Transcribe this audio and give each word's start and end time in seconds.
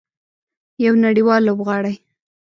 یو 0.85 0.93
نړیوال 1.05 1.41
لوبغاړی. 1.45 1.95